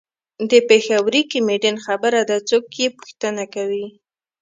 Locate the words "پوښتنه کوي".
2.97-3.87